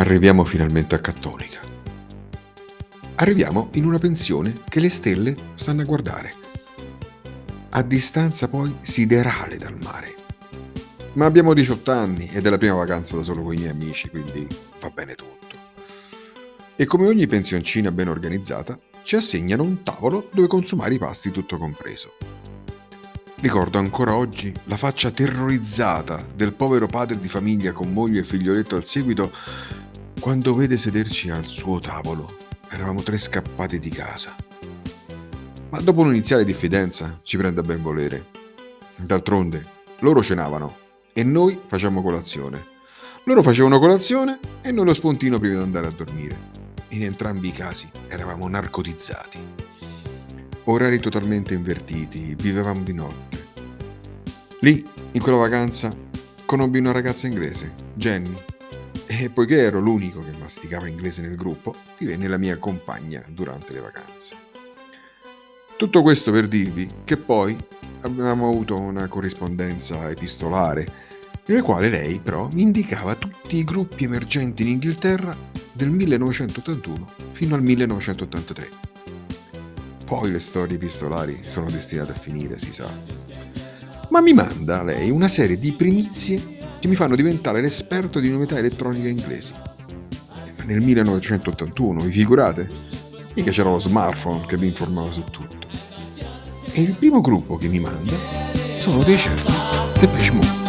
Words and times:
Arriviamo 0.00 0.44
finalmente 0.46 0.94
a 0.94 0.98
Cattolica. 0.98 1.60
Arriviamo 3.16 3.68
in 3.74 3.84
una 3.84 3.98
pensione 3.98 4.54
che 4.66 4.80
le 4.80 4.88
stelle 4.88 5.36
stanno 5.56 5.82
a 5.82 5.84
guardare. 5.84 6.32
A 7.68 7.82
distanza 7.82 8.48
poi 8.48 8.74
siderale 8.80 9.58
dal 9.58 9.76
mare. 9.82 10.14
Ma 11.12 11.26
abbiamo 11.26 11.52
18 11.52 11.90
anni 11.90 12.30
ed 12.32 12.46
è 12.46 12.48
la 12.48 12.56
prima 12.56 12.76
vacanza 12.76 13.14
da 13.14 13.22
solo 13.22 13.42
con 13.42 13.52
i 13.52 13.58
miei 13.58 13.72
amici, 13.72 14.08
quindi 14.08 14.46
va 14.80 14.88
bene 14.88 15.14
tutto. 15.14 15.54
E 16.76 16.86
come 16.86 17.06
ogni 17.06 17.26
pensioncina 17.26 17.90
ben 17.90 18.08
organizzata, 18.08 18.78
ci 19.02 19.16
assegnano 19.16 19.64
un 19.64 19.82
tavolo 19.82 20.30
dove 20.32 20.46
consumare 20.46 20.94
i 20.94 20.98
pasti 20.98 21.30
tutto 21.30 21.58
compreso. 21.58 22.14
Ricordo 23.40 23.76
ancora 23.76 24.14
oggi 24.14 24.50
la 24.64 24.76
faccia 24.78 25.10
terrorizzata 25.10 26.26
del 26.34 26.54
povero 26.54 26.86
padre 26.86 27.18
di 27.18 27.28
famiglia 27.28 27.72
con 27.72 27.92
moglie 27.92 28.20
e 28.20 28.24
figlioletto 28.24 28.76
al 28.76 28.84
seguito 28.84 29.32
quando 30.20 30.54
vede 30.54 30.76
sederci 30.76 31.30
al 31.30 31.44
suo 31.44 31.78
tavolo 31.78 32.48
Eravamo 32.72 33.02
tre 33.02 33.18
scappati 33.18 33.80
di 33.80 33.90
casa. 33.90 34.32
Ma 35.70 35.80
dopo 35.80 36.02
un'iniziale 36.02 36.44
diffidenza 36.44 37.18
ci 37.24 37.36
prende 37.36 37.60
a 37.60 37.64
ben 37.64 37.82
volere. 37.82 38.26
D'altronde, 38.94 39.66
loro 40.00 40.22
cenavano 40.22 40.76
e 41.12 41.24
noi 41.24 41.58
facciamo 41.66 42.00
colazione. 42.00 42.64
Loro 43.24 43.42
facevano 43.42 43.80
colazione 43.80 44.38
e 44.62 44.70
noi 44.70 44.84
lo 44.84 44.94
spuntino 44.94 45.40
prima 45.40 45.56
di 45.56 45.62
andare 45.62 45.88
a 45.88 45.90
dormire. 45.90 46.38
In 46.90 47.02
entrambi 47.02 47.48
i 47.48 47.52
casi 47.52 47.90
eravamo 48.06 48.46
narcotizzati. 48.46 49.38
Orari 50.64 51.00
totalmente 51.00 51.54
invertiti, 51.54 52.36
vivevamo 52.36 52.82
di 52.82 52.92
notte. 52.92 53.48
Lì, 54.60 54.86
in 55.10 55.20
quella 55.20 55.38
vacanza, 55.38 55.90
conobbi 56.44 56.78
una 56.78 56.92
ragazza 56.92 57.26
inglese, 57.26 57.74
Jenny, 57.94 58.34
e 59.10 59.28
poiché 59.28 59.58
ero 59.58 59.80
l'unico 59.80 60.20
che 60.20 60.30
masticava 60.38 60.86
inglese 60.86 61.22
nel 61.22 61.34
gruppo, 61.34 61.74
divenne 61.98 62.28
la 62.28 62.38
mia 62.38 62.58
compagna 62.58 63.20
durante 63.26 63.72
le 63.72 63.80
vacanze. 63.80 64.36
Tutto 65.76 66.02
questo 66.02 66.30
per 66.30 66.46
dirvi 66.46 66.86
che 67.02 67.16
poi 67.16 67.56
avevamo 68.02 68.48
avuto 68.48 68.78
una 68.78 69.08
corrispondenza 69.08 70.08
epistolare, 70.10 70.86
nella 71.46 71.62
quale 71.62 71.88
lei 71.88 72.20
però 72.20 72.48
mi 72.52 72.62
indicava 72.62 73.16
tutti 73.16 73.56
i 73.56 73.64
gruppi 73.64 74.04
emergenti 74.04 74.62
in 74.62 74.68
Inghilterra 74.68 75.36
del 75.72 75.90
1981 75.90 77.12
fino 77.32 77.56
al 77.56 77.62
1983. 77.62 78.68
Poi 80.06 80.30
le 80.30 80.38
storie 80.38 80.76
epistolari 80.76 81.42
sono 81.48 81.68
destinate 81.68 82.12
a 82.12 82.14
finire, 82.14 82.60
si 82.60 82.72
sa. 82.72 82.96
Ma 84.10 84.20
mi 84.20 84.34
manda 84.34 84.84
lei 84.84 85.10
una 85.10 85.28
serie 85.28 85.56
di 85.56 85.72
primizie 85.72 86.58
che 86.80 86.88
mi 86.88 86.96
fanno 86.96 87.14
diventare 87.14 87.60
l'esperto 87.60 88.18
di 88.20 88.30
novità 88.30 88.56
elettroniche 88.56 89.08
inglesi. 89.08 89.52
Nel 90.64 90.80
1981, 90.80 92.04
vi 92.04 92.10
figurate? 92.10 92.68
Mica 93.34 93.50
c'era 93.50 93.70
lo 93.70 93.78
smartphone 93.78 94.46
che 94.46 94.58
mi 94.58 94.68
informava 94.68 95.10
su 95.10 95.22
tutto. 95.24 95.68
E 96.72 96.80
il 96.80 96.96
primo 96.96 97.20
gruppo 97.20 97.56
che 97.56 97.68
mi 97.68 97.80
manda 97.80 98.16
sono 98.78 99.02
dei 99.02 99.18
certi 99.18 99.52
Depeche 100.00 100.32
Mode. 100.32 100.59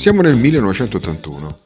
Siamo 0.00 0.22
nel 0.22 0.38
1981 0.38 1.58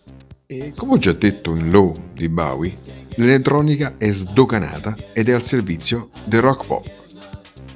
e 0.46 0.72
come 0.76 0.94
ho 0.94 0.98
già 0.98 1.12
detto 1.12 1.54
in 1.54 1.70
Low 1.70 1.94
di 2.14 2.28
Bowie, 2.28 2.74
l'elettronica 3.14 3.94
è 3.96 4.10
sdoganata 4.10 4.96
ed 5.12 5.28
è 5.28 5.32
al 5.32 5.44
servizio 5.44 6.10
del 6.26 6.40
rock 6.40 6.66
pop. 6.66 6.90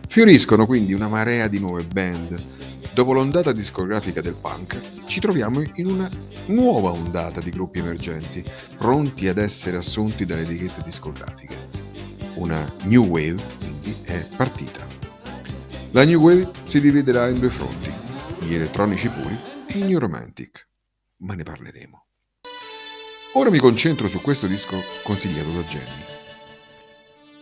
Fioriscono 0.08 0.66
quindi 0.66 0.94
una 0.94 1.06
marea 1.06 1.46
di 1.46 1.60
nuove 1.60 1.84
band. 1.84 2.42
Dopo 2.92 3.12
l'ondata 3.12 3.52
discografica 3.52 4.20
del 4.20 4.34
punk, 4.34 5.04
ci 5.04 5.20
troviamo 5.20 5.62
in 5.74 5.86
una 5.86 6.10
nuova 6.46 6.90
ondata 6.90 7.40
di 7.40 7.50
gruppi 7.50 7.78
emergenti, 7.78 8.44
pronti 8.76 9.28
ad 9.28 9.38
essere 9.38 9.76
assunti 9.76 10.26
dalle 10.26 10.42
etichette 10.42 10.82
discografiche. 10.84 11.68
Una 12.34 12.66
new 12.86 13.04
wave 13.04 13.40
quindi 13.58 13.96
è 14.02 14.26
partita. 14.36 14.84
La 15.92 16.04
new 16.04 16.20
wave 16.20 16.50
si 16.64 16.80
dividerà 16.80 17.28
in 17.28 17.38
due 17.38 17.48
fronti, 17.48 17.92
gli 18.40 18.54
elettronici 18.54 19.08
puri 19.08 19.56
e 19.70 19.84
New 19.84 19.98
Romantic, 19.98 20.66
ma 21.18 21.34
ne 21.34 21.42
parleremo. 21.42 22.06
Ora 23.34 23.50
mi 23.50 23.58
concentro 23.58 24.08
su 24.08 24.20
questo 24.22 24.46
disco 24.46 24.76
consigliato 25.02 25.50
da 25.50 25.62
Jenny. 25.62 26.04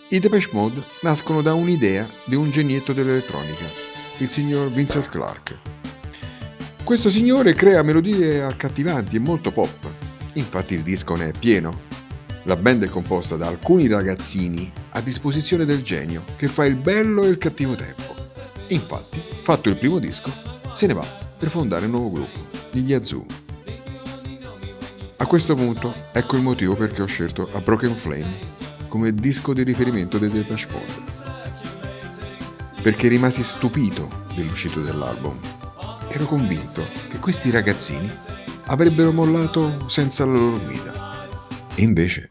I 0.09 0.19
Depeche 0.19 0.51
Mode 0.53 0.83
nascono 1.03 1.41
da 1.41 1.55
un'idea 1.55 2.07
di 2.25 2.35
un 2.35 2.51
genietto 2.51 2.93
dell'elettronica, 2.93 3.65
il 4.19 4.29
signor 4.29 4.71
Vincent 4.71 5.09
Clark. 5.09 5.57
Questo 6.83 7.11
signore 7.11 7.55
crea 7.55 7.83
melodie 7.83 8.43
accattivanti 8.43 9.17
e 9.17 9.21
molto 9.21 9.53
pop, 9.53 9.89
infatti 10.33 10.75
il 10.75 10.83
disco 10.83 11.15
ne 11.15 11.29
è 11.29 11.39
pieno. 11.39 11.85
La 12.45 12.57
band 12.57 12.85
è 12.85 12.89
composta 12.89 13.37
da 13.37 13.47
alcuni 13.47 13.87
ragazzini 13.87 14.73
a 14.91 15.01
disposizione 15.01 15.65
del 15.65 15.83
genio 15.83 16.25
che 16.37 16.49
fa 16.49 16.65
il 16.65 16.77
bello 16.77 17.25
e 17.25 17.29
il 17.29 17.39
cattivo 17.39 17.75
tempo. 17.77 18.15
Infatti, 18.69 19.23
fatto 19.43 19.69
il 19.69 19.77
primo 19.77 19.99
disco, 19.99 20.33
se 20.75 20.87
ne 20.87 20.95
va 20.95 21.26
per 21.39 21.51
fondare 21.51 21.85
un 21.85 21.93
nuovo 21.93 22.11
gruppo, 22.11 22.41
gli 22.71 22.91
Yazoo. 22.91 23.25
A 25.19 25.27
questo 25.27 25.55
punto 25.55 25.95
ecco 26.13 26.37
il 26.37 26.43
motivo 26.43 26.75
perché 26.77 27.03
ho 27.03 27.07
scelto 27.07 27.49
A 27.53 27.61
Broken 27.61 27.97
Flame 27.97 28.39
come 28.89 29.13
disco 29.13 29.53
di 29.53 29.63
riferimento 29.63 30.19
dei 30.19 30.31
Depeche 30.31 30.67
Mode. 30.73 31.15
Perché 32.83 33.09
rimasi 33.09 33.43
stupito 33.43 34.25
dell'uscito 34.35 34.81
dell'album. 34.81 35.39
Ero 36.09 36.25
convinto 36.27 36.87
che 37.11 37.19
questi 37.19 37.51
ragazzini 37.51 38.15
avrebbero 38.67 39.13
mollato 39.13 39.89
senza 39.89 40.25
la 40.25 40.33
loro 40.33 40.59
guida. 40.61 41.29
E 41.75 41.83
invece 41.83 42.31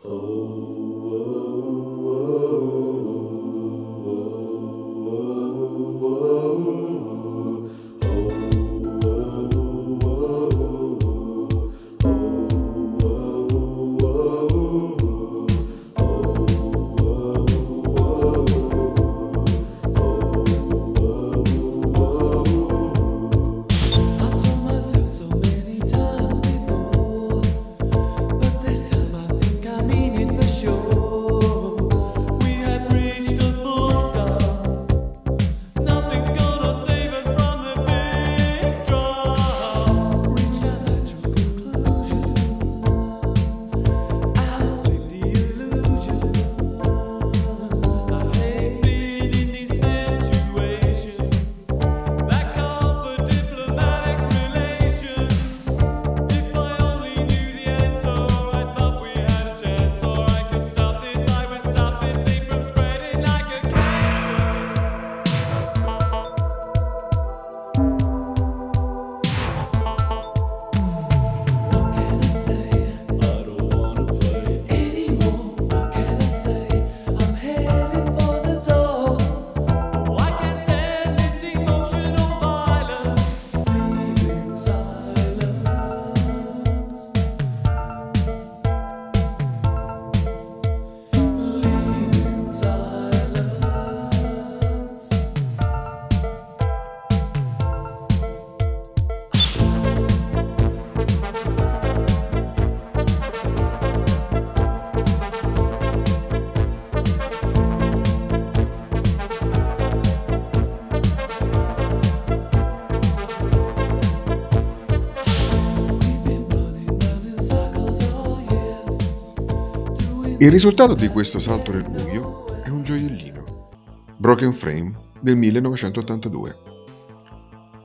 Il 120.37 120.52
risultato 120.52 120.96
di 120.96 121.08
questo 121.08 121.40
salto 121.40 121.72
nel 121.72 121.90
buio 121.90 122.61
è 122.61 122.67
un 122.67 122.84
gioiellino, 122.84 123.70
Broken 124.17 124.52
Frame 124.52 125.11
del 125.22 125.37
1982. 125.37 126.58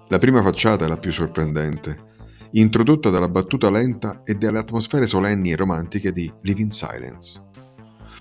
La 0.08 0.18
prima 0.18 0.42
facciata 0.42 0.84
è 0.84 0.88
la 0.88 0.96
più 0.96 1.12
sorprendente, 1.12 2.08
introdotta 2.52 3.08
dalla 3.08 3.28
battuta 3.28 3.70
lenta 3.70 4.22
e 4.24 4.34
dalle 4.34 4.58
atmosfere 4.58 5.06
solenni 5.06 5.52
e 5.52 5.56
romantiche 5.56 6.12
di 6.12 6.28
Living 6.42 6.72
Silence. 6.72 7.40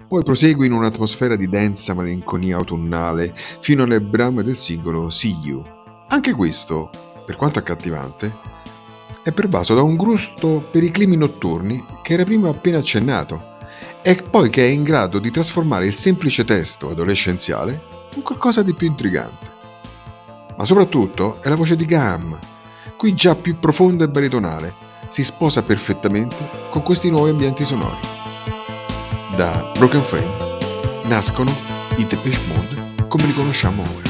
Poi 0.08 0.24
prosegue 0.24 0.68
in 0.68 0.74
un'atmosfera 0.74 1.36
di 1.36 1.50
densa 1.50 1.96
malinconia 1.96 2.58
autunnale 2.58 3.34
fino 3.62 3.82
alle 3.82 4.00
brame 4.00 4.44
del 4.44 4.58
singolo 4.58 5.10
See 5.10 5.36
You. 5.44 5.64
Anche 6.08 6.34
questo, 6.34 6.92
per 7.26 7.36
quanto 7.36 7.58
accattivante, 7.58 8.32
è 9.24 9.32
pervaso 9.32 9.74
da 9.74 9.82
un 9.82 9.96
gusto 9.96 10.68
per 10.72 10.84
i 10.84 10.92
climi 10.92 11.18
notturni 11.18 11.84
che 12.04 12.14
era 12.14 12.26
prima 12.26 12.50
appena 12.50 12.78
accennato 12.78 13.49
e 14.02 14.16
poi 14.16 14.50
che 14.50 14.64
è 14.64 14.70
in 14.70 14.84
grado 14.84 15.20
di 15.20 15.32
trasformare 15.32 15.86
il 15.86 15.96
semplice 15.96 16.46
testo 16.46 16.90
adolescenziale 16.90 17.82
in 18.16 18.22
qualcosa 18.22 18.64
di 18.64 18.74
più 18.74 18.88
intrigante. 18.88 19.58
Ma 20.58 20.66
soprattutto 20.66 21.42
è 21.42 21.50
la 21.50 21.56
voce 21.56 21.76
di 21.76 21.86
Gam, 21.86 22.38
qui 22.96 23.14
già 23.14 23.36
più 23.36 23.58
profonda 23.60 24.04
e 24.06 24.10
baritonale, 24.10 24.74
si 25.10 25.24
sposa 25.24 25.64
perfettamente 25.64 26.36
con 26.70 26.84
questi 26.84 27.10
nuovi 27.10 27.30
ambienti 27.32 27.66
sonori. 27.66 28.00
Da 29.36 29.72
Broken 29.78 30.04
Frame 30.04 30.58
nascono 31.06 31.56
i 31.98 32.06
Depeche 32.06 32.40
Mode 32.48 33.08
come 33.08 33.26
li 33.26 33.34
conosciamo 33.34 33.82
ora. 33.82 34.09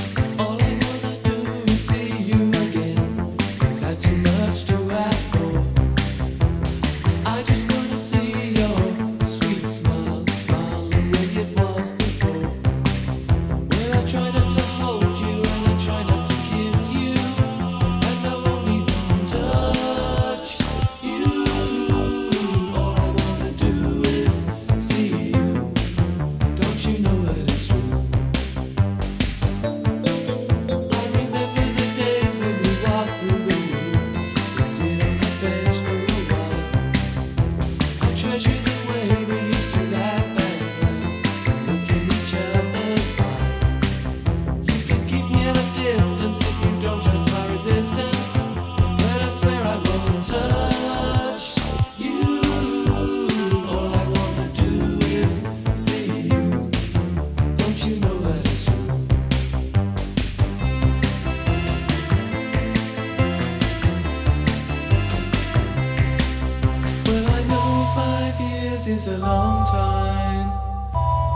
Is 68.89 69.07
a 69.07 69.18
long 69.19 69.68
time, 69.68 70.51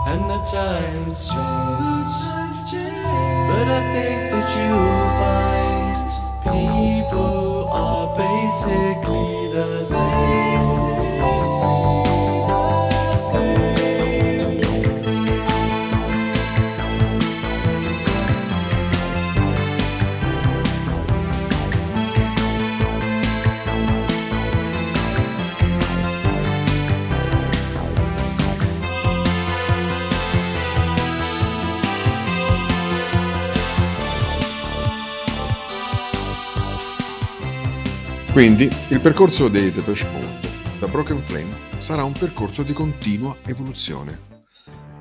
and 0.08 0.22
the 0.28 0.40
times 0.50 1.28
change. 1.28 2.16
But 3.48 3.66
I 3.68 3.82
think 3.94 4.20
that 4.32 4.48
you'll 4.58 5.08
find 5.22 6.10
people 6.42 7.68
are 7.70 8.08
basically 8.18 9.52
the 9.52 9.84
same. 9.84 10.43
Quindi 38.34 38.68
il 38.88 38.98
percorso 39.00 39.46
dei 39.46 39.70
Depeche 39.70 40.08
Mode 40.10 40.48
da 40.80 40.88
Broken 40.88 41.20
Flame 41.20 41.54
sarà 41.78 42.02
un 42.02 42.10
percorso 42.10 42.64
di 42.64 42.72
continua 42.72 43.36
evoluzione, 43.46 44.18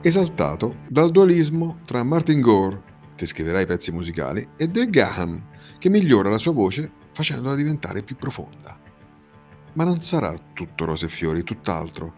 esaltato 0.04 0.82
dal 0.88 1.10
dualismo 1.10 1.80
tra 1.84 2.04
Martin 2.04 2.42
Gore, 2.42 2.84
che 3.16 3.25
scriverà 3.25 3.60
i 3.60 3.66
pezzi 3.66 3.92
musicali, 3.92 4.48
e 4.56 4.68
Dave 4.68 4.92
Gahan, 4.92 5.48
che 5.80 5.90
migliora 5.90 6.30
la 6.30 6.38
sua 6.38 6.52
voce 6.52 6.92
facendola 7.12 7.56
diventare 7.56 8.04
più 8.04 8.18
profonda. 8.18 8.80
Ma 9.74 9.84
non 9.84 10.00
sarà 10.02 10.36
tutto 10.54 10.86
rose 10.86 11.08
e 11.08 11.10
fiori, 11.10 11.42
tutt'altro, 11.42 12.13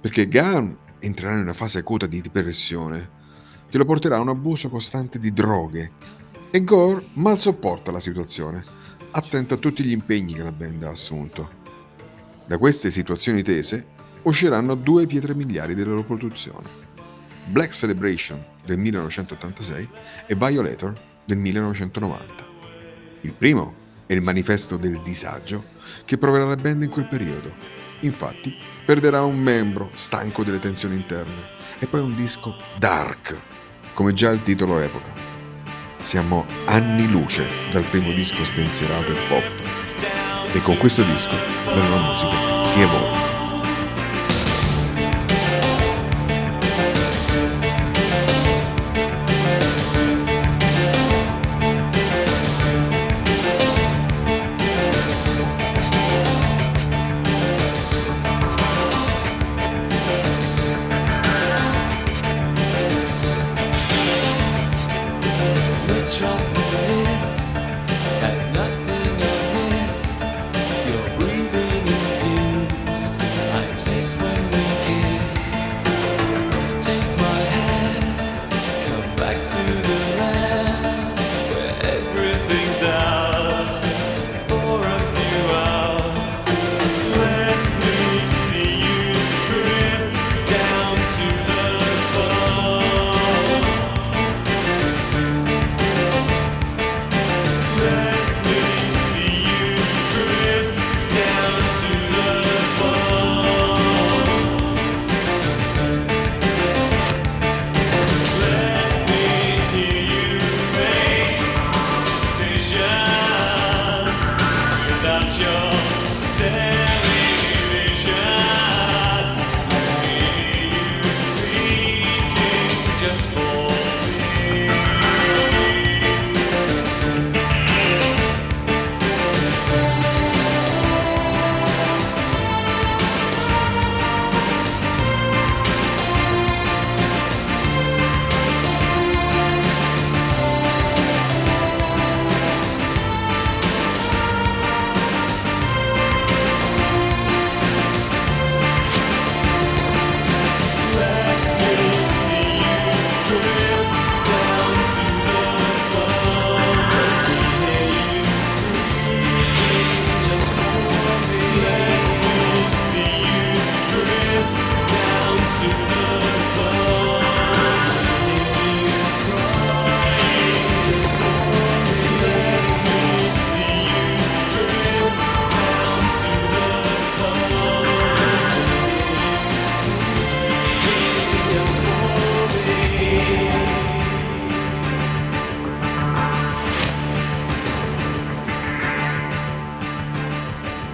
perché 0.00 0.28
Gahan 0.28 0.78
entrerà 1.00 1.32
in 1.32 1.40
una 1.40 1.52
fase 1.52 1.78
acuta 1.78 2.06
di 2.06 2.20
depressione, 2.20 3.10
che 3.68 3.76
lo 3.76 3.84
porterà 3.84 4.18
a 4.18 4.20
un 4.20 4.28
abuso 4.28 4.68
costante 4.68 5.18
di 5.18 5.32
droghe, 5.32 5.90
e 6.52 6.62
Gore 6.62 7.06
mal 7.14 7.38
sopporta 7.38 7.90
la 7.90 7.98
situazione 7.98 8.62
attento 9.12 9.54
a 9.54 9.56
tutti 9.56 9.82
gli 9.82 9.92
impegni 9.92 10.34
che 10.34 10.42
la 10.42 10.52
band 10.52 10.84
ha 10.84 10.90
assunto. 10.90 11.58
Da 12.46 12.58
queste 12.58 12.90
situazioni 12.90 13.42
tese 13.42 13.86
usciranno 14.22 14.74
due 14.74 15.06
pietre 15.06 15.34
miliari 15.34 15.74
della 15.74 15.90
loro 15.90 16.04
produzione, 16.04 16.68
Black 17.46 17.72
Celebration 17.72 18.44
del 18.64 18.78
1986 18.78 19.88
e 20.26 20.34
Violator 20.34 21.00
del 21.24 21.38
1990. 21.38 22.48
Il 23.22 23.32
primo 23.32 23.74
è 24.06 24.12
il 24.12 24.22
manifesto 24.22 24.76
del 24.76 25.00
disagio 25.02 25.64
che 26.04 26.18
proverà 26.18 26.44
la 26.44 26.56
band 26.56 26.82
in 26.82 26.90
quel 26.90 27.06
periodo. 27.06 27.52
Infatti, 28.00 28.54
perderà 28.84 29.22
un 29.22 29.38
membro 29.38 29.90
stanco 29.94 30.42
delle 30.42 30.58
tensioni 30.58 30.94
interne 30.94 31.58
e 31.78 31.86
poi 31.86 32.00
un 32.00 32.14
disco 32.14 32.56
dark, 32.78 33.36
come 33.94 34.12
già 34.12 34.30
il 34.30 34.42
titolo 34.42 34.78
epoca. 34.78 35.29
Siamo 36.02 36.46
anni 36.66 37.08
luce 37.08 37.46
dal 37.70 37.84
primo 37.84 38.10
disco 38.12 38.44
spensierato 38.44 39.10
e 39.10 39.16
pop 39.28 39.78
e 40.52 40.60
con 40.60 40.76
questo 40.78 41.02
disco 41.02 41.34
la 41.66 41.74
nuova 41.74 42.10
musica 42.10 42.64
si 42.64 42.80
evolve. 42.80 43.19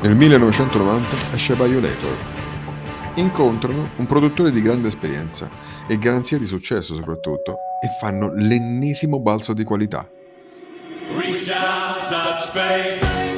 Nel 0.06 0.14
1990 0.14 1.34
esce 1.34 1.54
Violator. 1.54 2.16
Incontrano 3.14 3.90
un 3.96 4.06
produttore 4.06 4.52
di 4.52 4.62
grande 4.62 4.86
esperienza 4.86 5.50
e 5.88 5.98
garanzia 5.98 6.38
di 6.38 6.46
successo 6.46 6.94
soprattutto 6.94 7.56
e 7.82 7.88
fanno 8.00 8.32
l'ennesimo 8.32 9.18
balzo 9.18 9.52
di 9.52 9.64
qualità. 9.64 10.08
Reach 11.08 11.48
out, 11.48 12.08
touch 12.08 12.52
faith. 12.52 13.35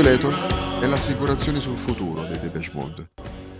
Violator 0.00 0.80
è 0.80 0.86
l'assicurazione 0.86 1.60
sul 1.60 1.76
futuro 1.76 2.24
dei 2.24 2.40
Depeche 2.40 2.70
Mode. 2.72 3.10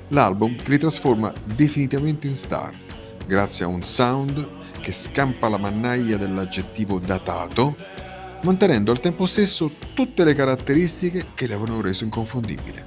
L'album 0.09 0.57
che 0.57 0.71
li 0.71 0.79
trasforma 0.79 1.31
definitivamente 1.45 2.29
in 2.29 2.35
star, 2.35 2.75
grazie 3.27 3.67
a 3.67 3.69
un 3.69 3.83
sound 3.83 4.49
che 4.81 4.91
scampa 4.91 5.51
la 5.51 5.59
mannaia 5.59 6.17
dell'aggettivo 6.17 6.99
datato, 6.99 7.77
mantenendo 8.45 8.91
al 8.91 9.01
tempo 9.01 9.27
stesso 9.27 9.71
tutte 9.93 10.25
le 10.25 10.33
caratteristiche 10.33 11.27
che 11.35 11.47
le 11.47 11.57
avevano 11.57 11.83
reso 11.83 12.05
inconfondibile. 12.05 12.87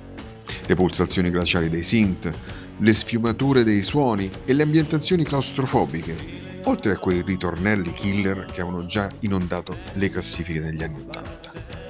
Le 0.66 0.74
pulsazioni 0.74 1.30
glaciali 1.30 1.70
dei 1.70 1.84
synth, 1.84 2.34
le 2.80 2.94
sfumature 2.94 3.64
dei 3.64 3.84
suoni 3.84 4.32
e 4.46 4.54
le 4.54 4.64
ambientazioni 4.64 5.24
claustrofobiche, 5.24 6.62
oltre 6.64 6.94
a 6.94 6.98
quei 6.98 7.22
ritornelli 7.22 7.94
killer 7.94 8.46
che 8.46 8.62
avevano 8.62 8.88
già 8.88 9.08
inondato 9.20 9.78
le 9.94 10.10
classifiche 10.10 10.60
negli 10.60 10.82
anni 10.82 11.02
Ottanta. 11.02 11.83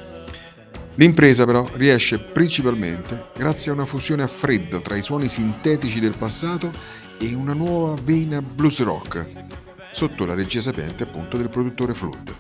L'impresa 0.95 1.45
però 1.45 1.67
riesce 1.73 2.19
principalmente 2.19 3.31
grazie 3.35 3.71
a 3.71 3.73
una 3.73 3.85
fusione 3.85 4.21
a 4.21 4.27
freddo 4.27 4.79
tra 4.81 4.95
i 4.95 5.01
suoni 5.01 5.27
sintetici 5.27 5.99
del 5.99 6.15
passato 6.15 6.71
e 7.17 7.33
una 7.33 7.53
nuova 7.53 7.95
vena 8.03 8.41
blues 8.41 8.79
rock, 8.83 9.25
sotto 9.91 10.25
la 10.25 10.35
regia 10.35 10.61
sapiente 10.61 11.03
appunto 11.03 11.37
del 11.37 11.49
produttore 11.49 11.95
Flood, 11.95 12.33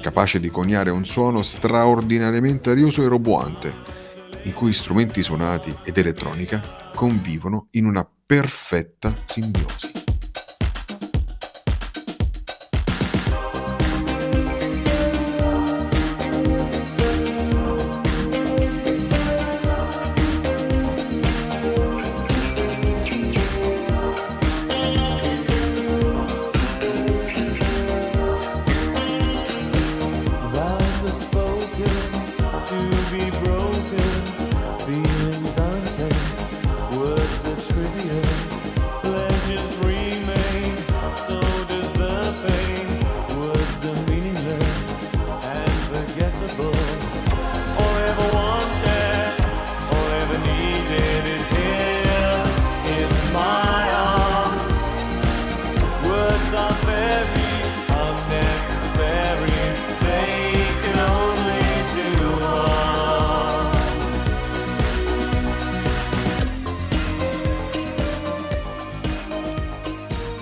capace 0.00 0.38
di 0.38 0.50
coniare 0.50 0.90
un 0.90 1.04
suono 1.04 1.42
straordinariamente 1.42 2.70
arioso 2.70 3.02
e 3.02 3.08
roboante, 3.08 3.74
in 4.44 4.52
cui 4.52 4.72
strumenti 4.72 5.22
suonati 5.22 5.74
ed 5.82 5.98
elettronica 5.98 6.90
convivono 6.94 7.66
in 7.72 7.86
una 7.86 8.08
perfetta 8.26 9.12
simbiosi. 9.24 10.09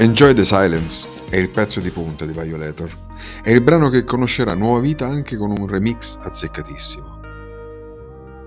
Enjoy 0.00 0.32
the 0.32 0.44
Silence 0.44 1.08
è 1.28 1.36
il 1.36 1.48
pezzo 1.48 1.80
di 1.80 1.90
punta 1.90 2.24
di 2.24 2.32
Violator. 2.32 2.88
È 3.42 3.50
il 3.50 3.60
brano 3.62 3.88
che 3.88 4.04
conoscerà 4.04 4.54
nuova 4.54 4.78
vita 4.78 5.06
anche 5.06 5.36
con 5.36 5.50
un 5.50 5.66
remix 5.66 6.16
azzeccatissimo. 6.22 7.20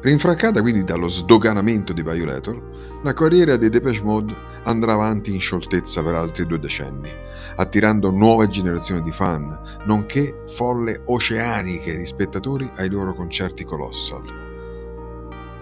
Rinfrancata 0.02 0.62
quindi 0.62 0.86
dallo 0.86 1.10
sdoganamento 1.10 1.92
di 1.92 2.04
Violator, 2.04 3.00
la 3.04 3.14
carriera 3.14 3.58
dei 3.58 3.70
Depeche 3.70 4.02
Mode 4.02 4.34
andrà 4.64 4.94
avanti 4.94 5.34
in 5.34 5.40
scioltezza 5.40 6.04
per 6.04 6.16
altri 6.16 6.46
due 6.46 6.60
decenni, 6.60 7.10
attirando 7.56 8.12
nuove 8.12 8.48
generazioni 8.48 9.02
di 9.02 9.12
fan, 9.12 9.82
nonché 9.86 10.44
folle 10.48 11.02
oceaniche 11.06 11.98
di 11.98 12.06
spettatori 12.06 12.70
ai 12.76 12.90
loro 12.90 13.14
concerti 13.14 13.64
colossal. 13.64 14.24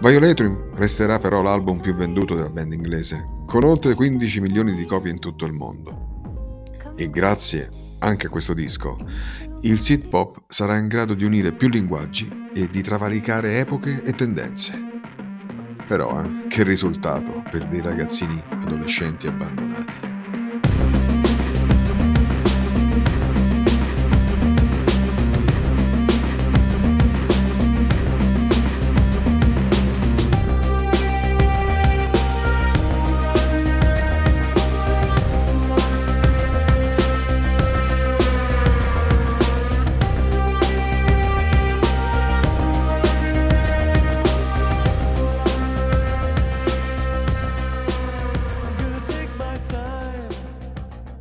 Violator 0.02 0.70
resterà 0.76 1.20
però 1.20 1.42
l'album 1.42 1.80
più 1.80 1.94
venduto 1.94 2.36
della 2.36 2.50
band 2.50 2.74
inglese, 2.74 3.44
con 3.46 3.64
oltre 3.64 3.96
15 3.96 4.42
milioni 4.42 4.76
di 4.76 4.86
copie 4.86 5.12
in 5.12 5.20
tutto 5.20 5.46
il 5.46 5.54
mondo. 5.54 6.08
E 6.96 7.10
grazie 7.10 7.70
anche 8.00 8.28
a 8.28 8.30
questo 8.30 8.54
disco, 8.54 8.98
il 9.62 9.82
synth 9.82 10.08
pop 10.08 10.44
sarà 10.48 10.78
in 10.78 10.88
grado 10.88 11.14
di 11.14 11.26
unire 11.26 11.52
più 11.52 11.68
linguaggi 11.68 12.48
e 12.54 12.70
di 12.70 12.82
travalicare 12.82 13.60
epoche 13.60 14.02
e 14.02 14.14
tendenze. 14.14 14.89
Però, 15.90 16.22
eh, 16.22 16.46
che 16.48 16.64
risultato 16.64 17.42
per 17.50 17.66
dei 17.66 17.82
ragazzini 17.82 18.40
adolescenti 18.48 19.26
abbandonati. 19.26 20.09